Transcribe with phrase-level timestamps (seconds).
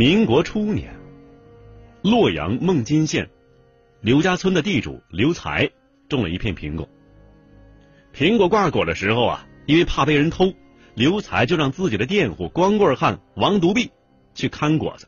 [0.00, 0.96] 民国初年，
[2.00, 3.28] 洛阳孟津县
[4.00, 5.70] 刘家村的地主刘才
[6.08, 6.88] 种了一片苹果。
[8.14, 10.54] 苹果挂果的时候啊，因为怕被人偷，
[10.94, 13.90] 刘才就让自己的佃户光棍汉王独臂
[14.34, 15.06] 去看果子。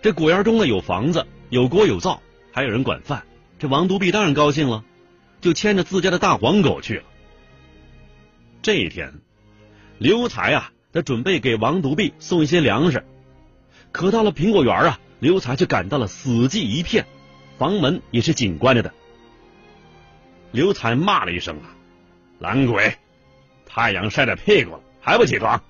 [0.00, 3.24] 这果园中呢有房子，有锅有灶，还有人管饭。
[3.58, 4.86] 这王独臂当然高兴了，
[5.42, 7.04] 就牵着自家的大黄狗去了。
[8.62, 9.12] 这一天，
[9.98, 13.04] 刘才啊，他准备给王独臂送一些粮食，
[13.92, 17.06] 可到了苹果园啊，刘才却感到了死寂一片，
[17.58, 18.92] 房门也是紧关着的。
[20.52, 21.76] 刘才骂了一声啊，
[22.38, 22.96] 懒鬼，
[23.66, 25.62] 太阳晒着屁股了还不起床？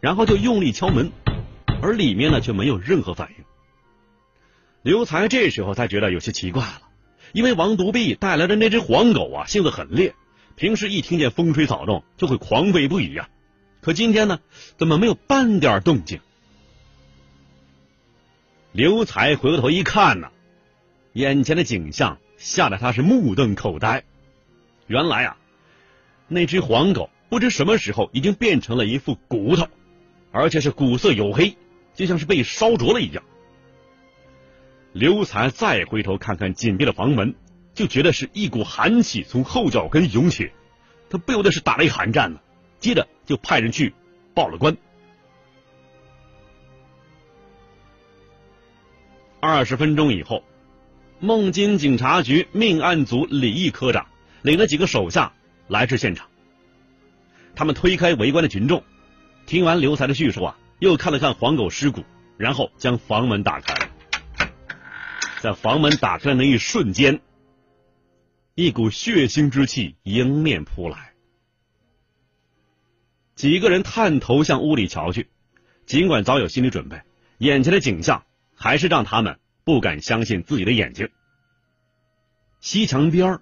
[0.00, 1.12] 然后就用力敲门，
[1.82, 3.44] 而里面呢却没有任何反应。
[4.82, 6.82] 刘才这时候才觉得有些奇怪了，
[7.32, 10.14] 因为王独臂带来的那只黄狗啊，性子很烈。
[10.56, 13.28] 平时一听见风吹草动就会狂吠不已啊，
[13.80, 14.40] 可今天呢，
[14.76, 16.20] 怎么没有半点动静？
[18.72, 20.28] 刘才回过头一看呢，
[21.12, 24.04] 眼前的景象吓得他是目瞪口呆。
[24.86, 25.36] 原来啊，
[26.28, 29.68] 那只黄狗不知什么时候已经变成了一副骨头，
[30.32, 31.56] 而且是骨色黝黑，
[31.94, 33.22] 就像是被烧灼了一样。
[34.92, 37.34] 刘才再回头看看紧闭的房门。
[37.72, 40.50] 就觉得是一股寒气从后脚跟涌起，
[41.08, 42.40] 他不由得是打了一寒战呢。
[42.80, 43.94] 接着就派人去
[44.34, 44.76] 报了官。
[49.40, 50.44] 二十分钟以后，
[51.18, 54.06] 孟津警察局命案组李毅科长
[54.42, 55.32] 领了几个手下
[55.66, 56.28] 来至现场。
[57.54, 58.84] 他们推开围观的群众，
[59.46, 62.04] 听完刘才的叙述啊，又看了看黄狗尸骨，
[62.36, 63.74] 然后将房门打开。
[65.40, 67.20] 在房门打开的那一瞬间。
[68.56, 71.12] 一股血腥之气迎面扑来，
[73.34, 75.28] 几个人探头向屋里瞧去，
[75.86, 77.00] 尽管早有心理准备，
[77.38, 78.24] 眼前的景象
[78.62, 81.08] 还是让他们不敢相信自己的眼睛。
[82.60, 83.40] 西墙边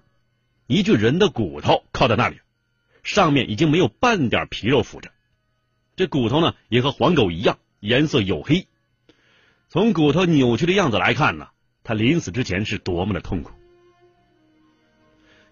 [0.65, 2.39] 一具人的骨头靠在那里，
[3.03, 5.11] 上面已经没有半点皮肉浮着，
[5.97, 8.65] 这骨头呢也和黄狗一样，颜色黝黑。
[9.67, 11.49] 从骨头扭曲的样子来看呢，
[11.83, 13.51] 他临死之前是多么的痛苦。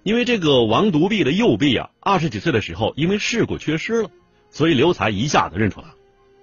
[0.04, 4.12] 因为这个王独臂的右臂啊，二十几岁的时候因为事故缺失了，
[4.50, 5.94] 所以刘才一下子认出了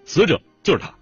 [0.05, 0.95] 死者就是他。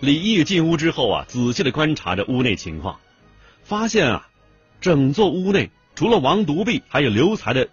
[0.00, 2.98] 李毅进屋之后啊，仔细的观察着屋内情况，
[3.62, 4.28] 发现啊，
[4.80, 7.68] 整座屋内除了王独臂还有刘才的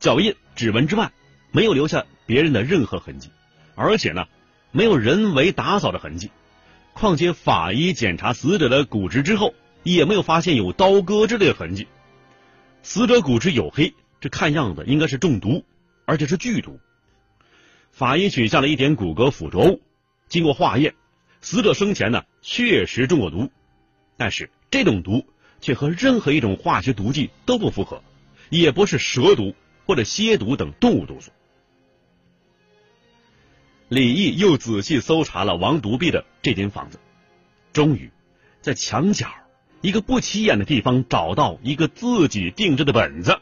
[0.00, 1.12] 脚印、指纹之外，
[1.50, 3.30] 没有留下别人的任何痕迹，
[3.74, 4.26] 而且呢，
[4.70, 6.30] 没有人为打扫的痕迹。
[6.92, 9.54] 况且法医检查死者的骨质之后。
[9.84, 11.88] 也没有发现有刀割之类的痕迹，
[12.84, 15.64] 死者骨质黝黑，这看样子应该是中毒，
[16.04, 16.78] 而且是剧毒。
[17.90, 19.80] 法医取下了一点骨骼附着物，
[20.28, 20.94] 经过化验，
[21.42, 23.50] 死者生前呢确实中过毒，
[24.16, 25.26] 但是这种毒
[25.60, 28.02] 却和任何一种化学毒剂都不符合，
[28.48, 29.54] 也不是蛇毒
[29.84, 31.30] 或者蝎毒等动物毒素。
[33.88, 36.98] 李毅又仔细搜查了王独臂的这间房子，
[37.74, 38.10] 终于
[38.62, 39.28] 在墙角。
[39.82, 43.40] 一个不起眼的地方找到一个自己定制的本子，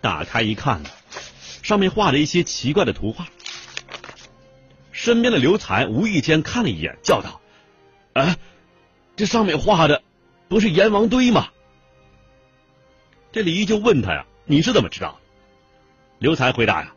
[0.00, 0.82] 打开一看，
[1.62, 3.28] 上面画着一些奇怪的图画。
[5.06, 7.40] 身边的刘才无意间看了一眼，叫道
[8.12, 8.38] ：“哎，
[9.14, 10.02] 这上面画的
[10.48, 11.46] 不是阎王堆吗？”
[13.30, 15.20] 这李毅就问他呀：“你是怎么知道？”
[16.18, 16.92] 刘才回答呀：“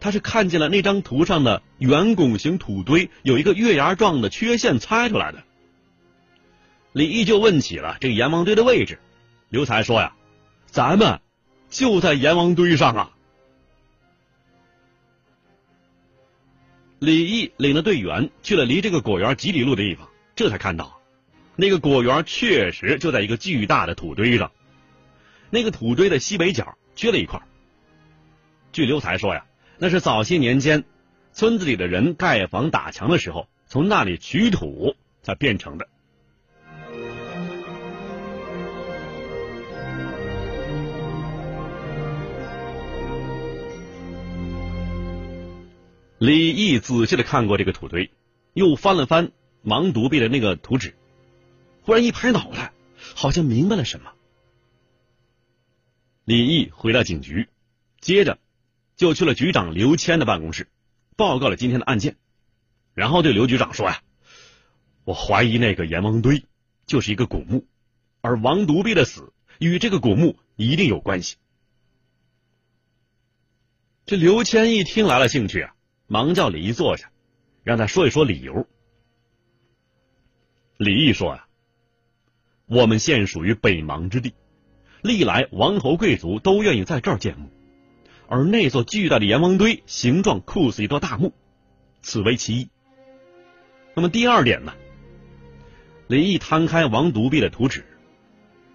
[0.00, 5.42] 他是看见了那张图上的圆拱形土堆有一个月牙状的缺陷猜出来的。”
[6.92, 8.98] 李毅就问起了这个阎王堆的位置，
[9.50, 10.14] 刘才说呀
[10.64, 11.20] ：“咱们
[11.68, 13.10] 就在阎王堆上啊。”
[17.02, 21.00] 李毅领着队员去了离这个果园几里路的地方，这才看到，
[21.56, 24.52] 那个果园确实就在一个巨大的土堆上，
[25.50, 27.42] 那个土堆的西北角缺了一块。
[28.70, 29.46] 据刘才说呀，
[29.78, 30.84] 那是早些年间
[31.32, 35.88] 村子里的人盖房打墙的时候，从那里取土才变成的。
[46.22, 48.12] 李毅仔细的看过这个土堆，
[48.52, 49.32] 又翻了翻
[49.62, 50.94] 王独臂的那个图纸，
[51.80, 52.72] 忽然一拍脑袋，
[53.16, 54.12] 好像明白了什么。
[56.24, 57.48] 李毅回到警局，
[58.00, 58.38] 接着
[58.94, 60.68] 就去了局长刘谦的办公室，
[61.16, 62.14] 报告了今天的案件，
[62.94, 64.00] 然后对刘局长说呀
[65.02, 66.44] ：“我怀疑那个阎王堆
[66.86, 67.66] 就是一个古墓，
[68.20, 71.34] 而王独臂的死与这个古墓一定有关系。”
[74.06, 75.74] 这刘谦一听来了兴趣啊。
[76.12, 77.10] 忙叫李毅坐下，
[77.64, 78.66] 让他说一说理由。
[80.76, 81.46] 李毅说呀
[82.68, 84.34] ：“我们现属于北邙之地，
[85.00, 87.48] 历来王侯贵族都愿意在这儿建墓，
[88.28, 91.32] 而那座巨大的阎王堆形状酷似一座大墓，
[92.02, 92.68] 此为其一。
[93.94, 94.74] 那么第二点呢？”
[96.08, 97.86] 李毅摊开王独臂的图纸，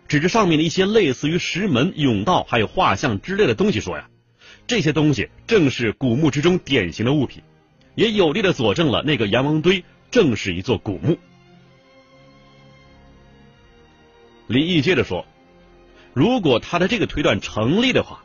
[0.08, 4.10] 指着上面的一些类似于石门、甬道、还有画像之类的东西说呀
[4.68, 7.42] ：“这些东西正是古墓之中典型的物品，
[7.96, 11.18] 也有力的佐证了那个阎王堆正是一座古墓。”
[14.48, 15.26] 李毅接着说
[16.14, 18.24] ：“如果他的这个推断成立的话，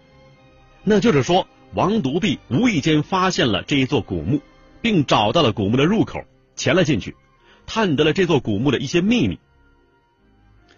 [0.85, 4.41] 那就是说王独臂无意间发现了这一座古墓，
[4.81, 6.25] 并找到了古墓的入口，
[6.57, 7.17] 潜了进去。”
[7.65, 9.39] 探得了这座古墓的一些秘密。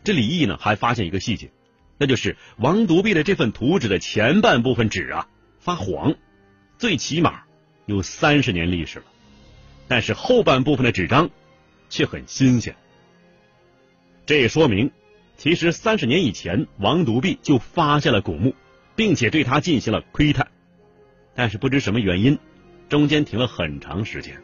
[0.05, 1.51] 这李毅呢，还发现一个细节，
[1.97, 5.27] 那就是王独臂的这份图纸的前半部分纸啊
[5.65, 6.15] 发黄，
[6.77, 7.45] 最起码
[7.87, 9.07] 有三十年历史了，
[9.89, 11.31] 但是后半部分的纸张
[11.89, 12.77] 却很新鲜。
[14.27, 14.91] 这也说明，
[15.39, 18.55] 其实三十年以前，王独臂就发现了古墓，
[18.95, 20.49] 并且对他进行了窥探，
[21.35, 22.39] 但是不知什么原因，
[22.91, 24.39] 中间停了很长时间。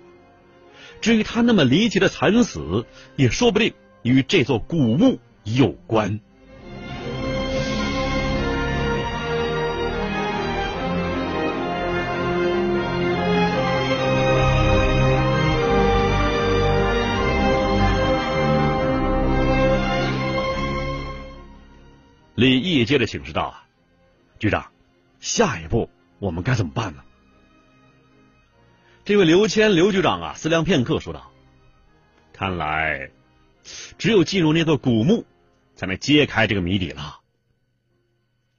[1.02, 2.86] 至于他那么离奇的惨死，
[3.16, 6.18] 也说不定与这座古墓有关。
[22.90, 23.68] 接着请示道：“啊，
[24.40, 24.72] 局长，
[25.20, 25.88] 下一步
[26.18, 27.04] 我们该怎么办呢？”
[29.06, 31.30] 这位刘谦刘局长啊，思量片刻，说道
[32.34, 33.12] ：“看来
[33.96, 35.24] 只有进入那座古墓，
[35.76, 37.20] 才能揭开这个谜底了。”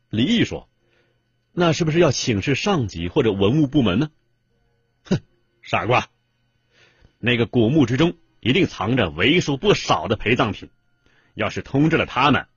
[0.07, 0.69] 李毅说
[1.51, 4.11] ：“那是不是要请示上级或者文物部门呢？”
[5.03, 5.19] 哼，
[5.61, 6.07] 傻瓜！
[7.19, 10.69] 那个古墓之中一定藏着为数不少的陪葬品，
[11.33, 12.47] 要是通知了他们，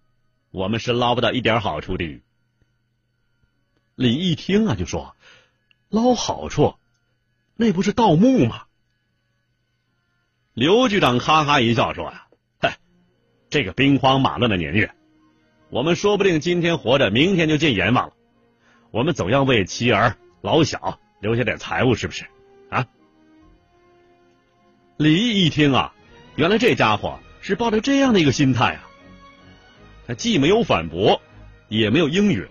[0.55, 2.23] 我们是捞不到一点好处的。
[3.97, 5.17] 李毅听啊，就说
[5.91, 6.77] ：“捞好处。”
[7.59, 8.67] 那不是盗墓吗？
[10.53, 12.29] 刘局长哈哈一笑说：“呀，
[12.61, 12.79] 嗨，
[13.51, 14.95] 这个兵荒马乱的年月，
[15.71, 18.15] 我们说不定今天活着，明天就见阎王了。
[18.93, 22.27] 我们总要为妻儿老小留下点财物，是不是？
[22.71, 22.87] 啊？”
[24.99, 25.93] 李毅一听啊，
[26.37, 28.89] 原来这家伙是抱着这样的一个心态啊，
[30.07, 31.21] 他既没有反驳，
[31.69, 32.47] 也没有应允，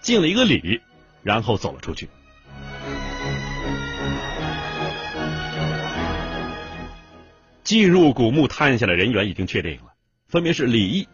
[0.00, 0.80] 敬了一个礼，
[1.22, 2.08] 然后走了出去。
[7.62, 9.92] 进入古墓探险的人员已经确定了，
[10.26, 11.06] 分别是李毅、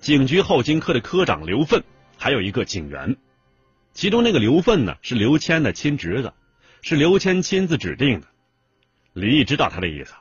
[0.00, 1.82] 警局后勤科的科长刘奋，
[2.18, 3.16] 还有一个警员。
[3.94, 6.34] 其中那个刘奋呢，是刘谦的亲侄子，
[6.82, 8.26] 是刘谦亲自指定的。
[9.14, 10.12] 李毅知道他的意思，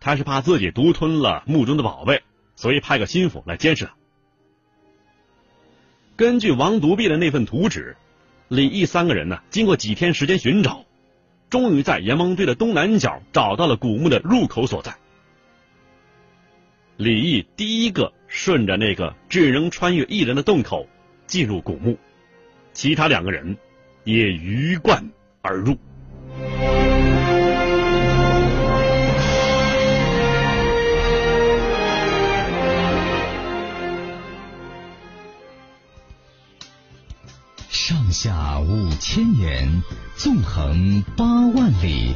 [0.00, 2.22] 他是怕自己独吞了墓中的宝贝，
[2.56, 3.99] 所以派个心腹来监视他。
[6.20, 7.96] 根据王独臂的那份图纸，
[8.48, 10.84] 李毅三个人呢，经过几天时间寻找。
[11.48, 14.94] 终于在阎王堆的东南角找到了古墓的入口所在。
[16.98, 20.86] 李毅第一个顺着那个只能穿越一人的洞口
[21.26, 21.96] 进入古墓，
[22.74, 23.56] 其他两个人
[24.04, 25.02] 也鱼贯
[25.40, 25.78] 而入。
[39.12, 39.82] 千年，
[40.14, 42.14] 纵横八万里，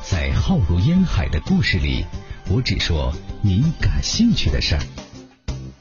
[0.00, 2.06] 在浩如烟海的故事里，
[2.48, 3.12] 我只说
[3.42, 4.80] 您感兴趣的事儿。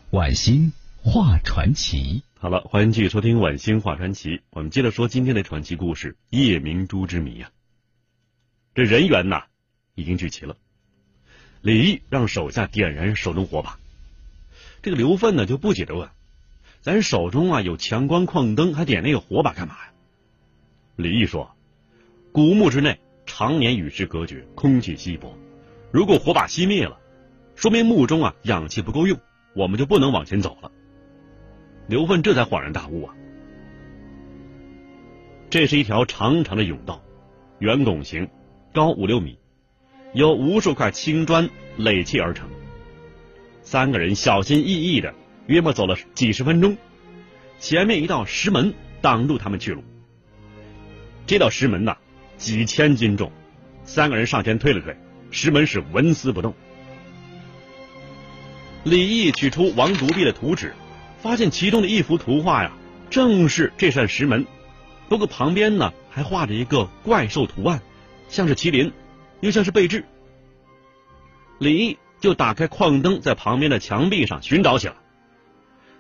[0.10, 4.42] 晚星画传奇，好了，欢迎继续收听晚星画传奇。
[4.50, 7.50] 我们接着说今天的传奇故事——夜明珠之谜啊。
[8.76, 9.44] 这人员呐，
[9.96, 10.58] 已经聚齐了。
[11.62, 13.80] 李毅让手下点燃手中火把，
[14.82, 16.10] 这个刘奋呢就不解的问。
[16.82, 19.91] 咱手中啊有强光矿灯，还点那个火把干嘛呀？
[20.96, 21.50] 李毅说
[22.32, 25.36] ：“古墓之内常年与世隔绝，空气稀薄，
[25.92, 26.98] 如果火把熄灭了，
[27.56, 29.20] 说明墓中啊氧气不够用，
[29.56, 30.72] 我们就不能往前走了。”
[31.88, 33.16] 刘奋这才恍然大悟啊！
[35.50, 37.02] 这是一条长长的甬道，
[37.60, 38.30] 圆拱形，
[38.74, 39.38] 高五六米，
[40.14, 42.48] 由无数块青砖垒砌而成。
[43.62, 45.14] 三个人小心翼翼的。
[45.48, 46.78] 约莫走了几十分钟，
[47.60, 49.84] 前面一道石门挡住他们去路。
[51.26, 51.96] 这道石门呐，
[52.38, 53.32] 几千斤重，
[53.84, 54.96] 三个人上前推了推，
[55.32, 56.54] 石门是纹丝不动。
[58.84, 60.74] 李毅取出王独臂的图纸，
[61.22, 62.72] 发现其中的一幅图画呀，
[63.10, 64.46] 正是这扇石门，
[65.08, 67.82] 不过旁边呢还画着一个怪兽图案，
[68.28, 68.92] 像是麒麟，
[69.40, 70.04] 又像是贝雉。
[71.60, 74.96] 李毅就打开矿灯，在旁边的墙壁上寻找起来。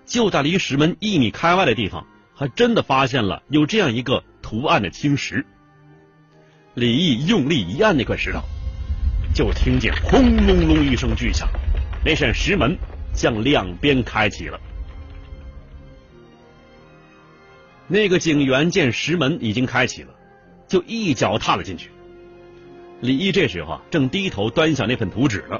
[0.06, 5.46] 就在离石门一米开外的地方，还真的发现了有这样一个图案的青石。
[6.74, 8.42] 李毅用力一按那块石头，
[9.34, 11.48] 就听见轰隆隆一声巨响，
[12.06, 12.78] 那扇石门
[13.14, 14.60] 向两边开启了。
[17.88, 20.14] 那个警员见石门已经开启了，
[20.68, 21.92] 就一脚踏了进去。
[23.02, 25.60] 李毅这时候，正低头端详那份图纸呢，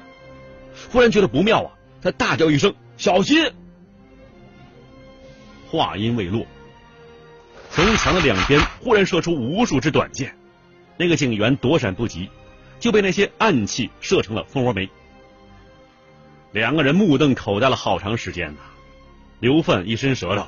[0.92, 3.52] 忽然觉得不妙啊，他大叫一声：“小心！”
[5.68, 6.46] 话音未落，
[7.74, 10.36] 从墙的两边忽然射出无数支短箭，
[10.98, 12.30] 那个警员躲闪不及，
[12.80, 14.90] 就被那些暗器射成了蜂窝煤。
[16.52, 18.60] 两个人目瞪口呆了好长时间呢。
[19.40, 20.46] 刘奋一伸舌头。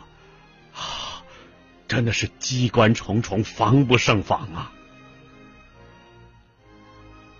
[1.88, 4.72] 真的是机关重重，防不胜防啊！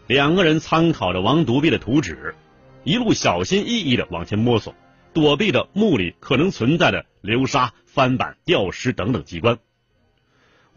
[0.06, 2.36] 两个人参考着王独臂的图纸，
[2.84, 4.76] 一路小心翼翼的往前摸索，
[5.12, 9.58] 躲避着墓里可能存在的流沙、翻板、吊石等等机关。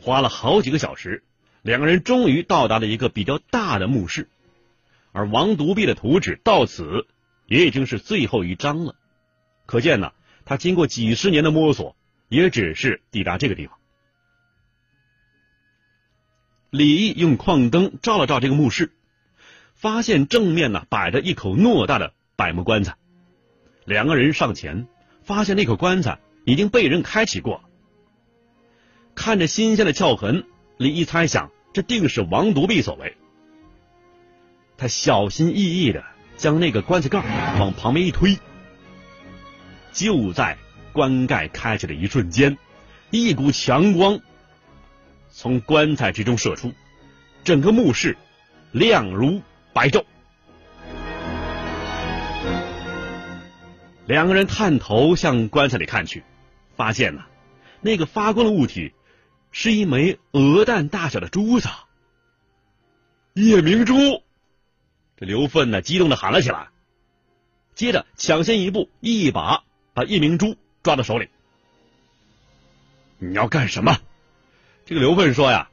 [0.00, 1.22] 花了好几个小时，
[1.62, 4.28] 两个人终于到达了一个比较大的墓室，
[5.12, 7.06] 而王独臂的图纸到此
[7.46, 8.94] 也已经是最后一张了。
[9.66, 10.12] 可见呢，
[10.44, 11.96] 他经过几十年的摸索。
[12.28, 13.78] 也只是抵达这个地方。
[16.70, 18.90] 李毅用矿灯照了照这个墓室，
[19.76, 22.96] 发现正面呢摆着一口偌大的柏木棺材。
[23.84, 24.88] 两个人上前，
[25.22, 27.62] 发现那口棺材已经被人开启过。
[29.16, 30.44] 看着新鲜的撬痕，
[30.76, 33.16] 李毅猜想这定是王独臂所为。
[34.76, 36.04] 他小心翼翼的
[36.36, 38.38] 将那个棺材盖往旁边一推，
[39.92, 40.56] 就在。
[40.92, 42.56] 棺盖开启的一瞬间，
[43.10, 44.18] 一股强光
[45.30, 46.72] 从棺材之中射出，
[47.44, 48.16] 整个墓室
[48.72, 49.42] 亮如
[49.74, 50.06] 白昼。
[54.06, 56.24] 两个人探头向棺材里看去，
[56.76, 57.24] 发现呢，
[57.82, 58.94] 那个发光的物体
[59.58, 61.70] 是一枚鹅蛋大小的珠子，
[63.32, 63.94] 夜明珠。
[65.16, 66.68] 这刘奋呢，激动的喊了起来，
[67.74, 70.58] 接着抢先一步，一把把夜明珠。
[70.82, 71.30] 抓到手里，
[73.18, 73.98] 你要干什么？
[74.84, 75.70] 这个刘奋说呀：“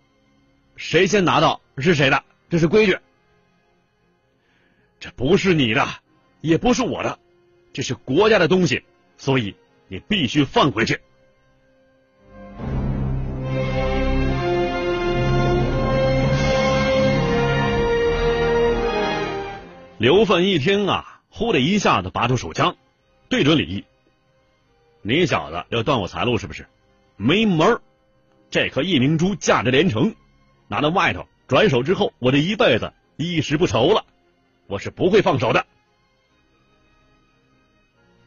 [0.77, 2.97] 谁先拿到是谁的，这是规矩。
[5.01, 5.85] 这不是你的，
[6.39, 7.19] 也不是我的，
[7.73, 8.85] 这是国家的东西，
[9.17, 9.57] 所以
[9.89, 11.01] 你必须放回去。”
[20.03, 22.75] 刘奋一听啊，呼的一下子拔出手枪，
[23.29, 23.85] 对准李毅。
[25.01, 26.67] 你小子要断我财路是不是？
[27.15, 27.79] 没门！
[28.49, 30.13] 这颗夜明珠价值连城，
[30.67, 34.05] 拿到外头转手之后，我这一辈子衣食不愁了。
[34.67, 35.65] 我是不会放手的。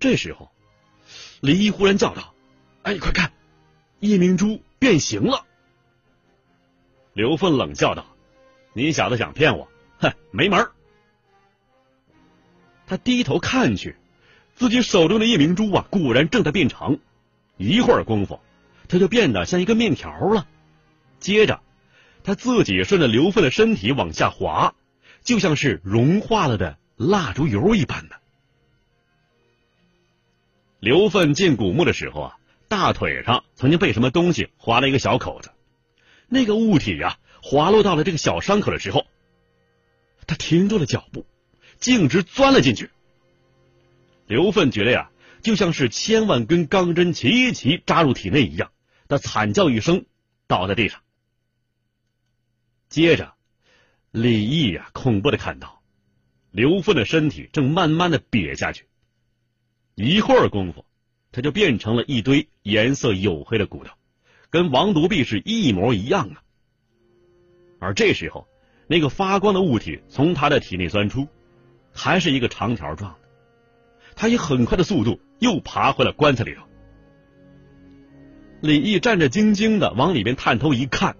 [0.01, 0.51] 这时候，
[1.43, 2.33] 李毅忽然叫道
[2.85, 3.33] ：“哎，你快看，
[4.01, 5.45] 夜明珠变形了！”
[7.13, 8.07] 刘奋冷笑道
[8.73, 9.69] ：“你小子想骗我？
[9.99, 10.67] 哼，没门！”
[12.87, 13.97] 他低头看去。
[14.55, 16.99] 自己手中的夜明珠啊，果然正在变长。
[17.59, 18.41] 一会儿功夫，
[18.89, 20.47] 它就变得像一个面条了。
[21.21, 21.61] 接着，
[22.25, 24.75] 他自己顺着刘奋的身体往下滑，
[25.23, 28.17] 就像是融化了的蜡烛油一般的。
[30.81, 32.37] 刘奋进古墓的时候啊，
[32.69, 35.51] 大腿上曾经被什么东西划了一个小口子。
[36.29, 39.05] 那个物体呀，滑落到了这个小伤口的时候，
[40.27, 41.27] 他停住了脚步，
[41.79, 42.91] 径直钻了进去。
[44.27, 45.11] 刘奋觉得呀，
[45.43, 48.73] 就像是千万根钢针齐齐扎入体内一样，
[49.09, 50.05] 他惨叫一声，
[50.47, 51.01] 倒在地上。
[52.89, 53.35] 接着，
[54.11, 55.83] 李毅呀，恐怖的看到
[56.51, 58.87] 刘奋的身体正慢慢的瘪下去，
[59.95, 60.85] 一会儿功夫，
[61.33, 63.93] 他就变成了一堆颜色黝黑的骨头，
[64.51, 66.43] 跟王独臂是一模一样啊。
[67.79, 68.49] 而这时候，
[68.89, 71.29] 那个发光的物体从他的体内钻出，
[71.97, 73.19] 还是一个长条状的。
[74.15, 76.63] 他以很快的速度又爬回了棺材里头。
[78.61, 81.17] 李毅战战兢兢的往里面探头一看，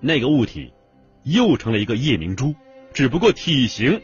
[0.00, 0.72] 那个物体
[1.24, 2.54] 又成了一个夜明珠，
[2.92, 4.02] 只不过体型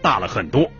[0.00, 0.70] 大了很多。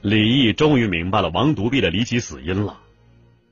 [0.00, 2.80] 李毅终于明白了王独臂的离奇死因了。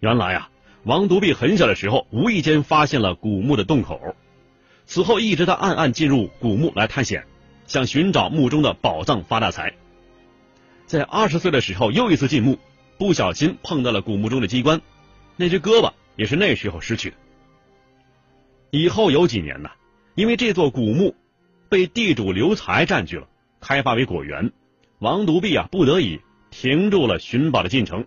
[0.01, 0.51] 原来啊，
[0.85, 4.17] 王独臂很小的时候无意间发现了古墓的洞口，
[4.93, 7.25] 此后一直在暗暗进入古墓来探险。
[7.67, 9.73] 想寻找墓中的宝藏发大财，
[10.85, 12.59] 在二十岁的时候又一次进墓，
[12.99, 14.83] 不小心碰到了古墓中的机关，
[15.37, 17.17] 那只胳膊也是那时候失去的。
[18.71, 19.71] 以后有几年呢，
[20.15, 21.17] 因为这座古墓
[21.71, 23.27] 被地主刘才占据了，
[23.61, 24.53] 开发为果园，
[24.99, 26.21] 王独臂啊不得已
[26.51, 28.05] 停住了寻宝的进程。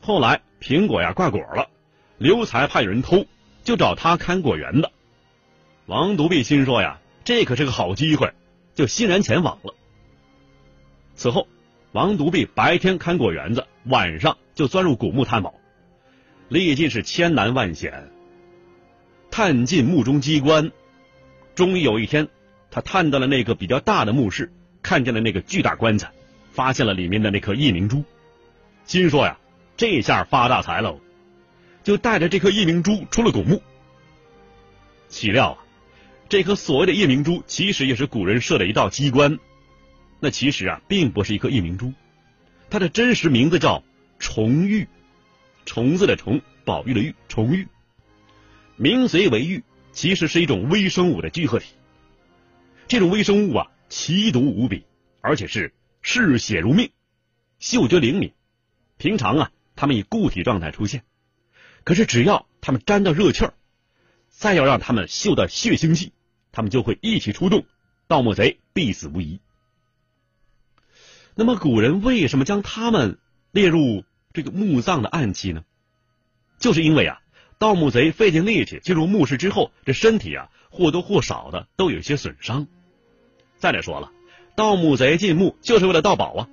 [0.00, 1.68] 后来苹果呀挂果了，
[2.16, 3.26] 刘才怕有人偷，
[3.62, 4.90] 就找他看果园的。
[5.86, 8.32] 王独臂心说呀，这可是个好机会，
[8.74, 9.74] 就欣然前往了。
[11.14, 11.48] 此后，
[11.92, 15.54] 王独臂白天看果园子，晚上就钻入古墓探宝，
[16.48, 18.10] 历尽是千难万险，
[19.30, 20.70] 探进墓中机关，
[21.54, 22.28] 终于有一天，
[22.70, 26.12] 他探到了那个比较大的墓室，看见了那个巨大棺材，
[26.52, 28.04] 发现了里面的那颗夜明珠，
[28.84, 29.38] 心说呀。
[29.74, 31.00] 这下发大财喽，
[31.82, 33.60] 就带着这颗夜明珠出了古墓。
[35.08, 35.58] 岂料，
[36.32, 39.38] 这颗所谓的夜明珠其实也是古人设的一道机关。
[40.18, 41.92] 那其实啊，并不是一颗夜明珠，
[42.70, 43.84] 它的真实名字叫
[44.18, 44.88] 重玉，
[45.66, 47.68] 虫子的虫，宝玉的玉，重玉。
[48.76, 49.62] 名随为玉，
[49.92, 51.74] 其实是一种微生物的聚合体。
[52.88, 54.86] 这种微生物啊，奇毒无比，
[55.20, 56.92] 而且是嗜血如命，
[57.58, 58.32] 嗅觉灵敏。
[58.96, 59.50] 平常啊。
[59.76, 61.04] 它们以固体状态出现，
[61.84, 63.52] 可是只要它们沾到热气儿，
[64.30, 66.14] 再要让它们嗅到血腥气，
[66.52, 67.64] 他们就会一起出动，
[68.06, 69.40] 盗墓贼必死无疑。
[71.34, 73.18] 那么古人为什么将他们
[73.50, 75.64] 列入这个墓葬的暗器呢？
[76.58, 77.20] 就是因为啊，
[77.58, 82.66] 盗墓贼费尽力气进入墓室之后，这身体啊或多或少的都有些损伤。
[83.56, 84.12] 再者说了，
[84.54, 86.48] 盗墓贼进墓就是为了盗宝啊，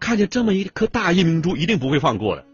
[0.00, 2.44] 看见这么一颗大夜明珠，一定不会放过的。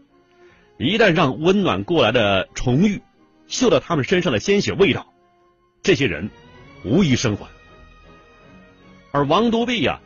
[0.77, 3.01] 一旦让温暖过来的重玉
[3.47, 5.11] 嗅到他们身上的鲜血味道，
[5.81, 6.29] 这些人
[6.83, 7.47] 无一生还。
[9.11, 10.01] 而王独臂呀，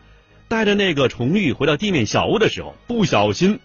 [0.47, 3.59] 带着那个重玉回到地面小屋的时候，不小心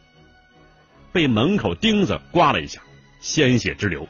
[1.13, 2.83] 被门口钉子刮了一下，
[3.21, 4.09] 鲜血直流。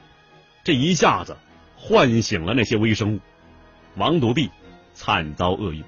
[0.64, 1.36] 这一下子
[1.76, 3.20] 唤醒了那些微生物，
[3.96, 4.50] 王独臂
[4.94, 5.82] 惨遭厄运。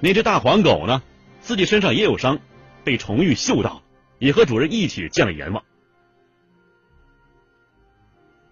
[0.00, 1.02] 那只大黄狗呢，
[1.40, 2.38] 自己身上也有伤，
[2.84, 3.82] 被重玉嗅到，
[4.18, 5.62] 也和主人一起见了阎王。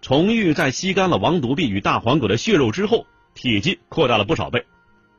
[0.01, 3.05] 重玉在吸干了王独臂与大黄狗的血肉之后，
[3.37, 4.65] 体积扩大了不少倍，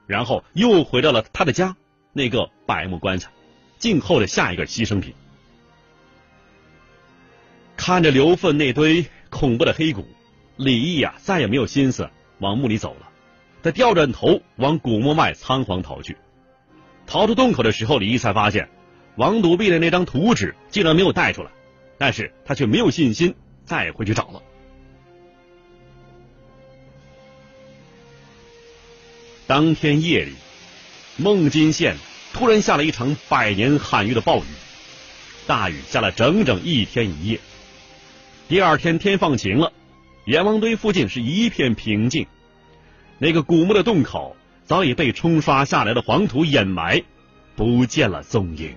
[0.07, 1.77] 然后又回到了他的家
[2.13, 3.31] 那个百木棺材，
[3.79, 5.15] 静候着下一个牺牲品。
[7.77, 10.05] 看着刘粪那堆恐怖的黑骨，
[10.57, 13.09] 李毅呀再也没有心思往墓里走了，
[13.63, 16.17] 他掉转头往古墓外仓皇逃去。
[17.07, 18.69] 逃出洞口的时候，李毅才发现
[19.17, 21.51] 王独臂的那张图纸竟然没有带出来，
[21.97, 24.43] 但是他却没有信心再回去找了。
[29.49, 30.35] 当天夜里，
[31.17, 31.97] 孟津县
[32.35, 34.47] 突然下了一场百年罕遇的暴雨，
[35.47, 37.41] 大雨下了整整一天一夜。
[38.47, 39.73] 第二天天放晴了，
[40.27, 42.27] 阎王堆附近是一片平静，
[43.17, 47.03] 那个古墓的洞口早已被冲刷下来的黄土掩埋，
[47.57, 48.77] 不见了踪影。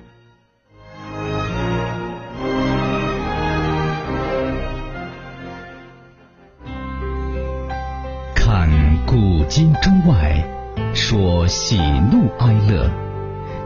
[8.34, 10.61] 看古今中外。
[10.94, 11.78] 说喜
[12.12, 12.90] 怒哀乐，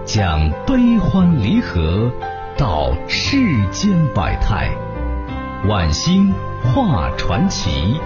[0.06, 2.12] 讲悲欢离合，
[2.56, 3.38] 道世
[3.72, 4.70] 间百态，
[5.68, 6.32] 晚星
[6.64, 8.00] 画传奇。